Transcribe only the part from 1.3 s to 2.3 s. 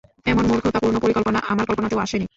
আমার কল্পনাতেও আসেনি।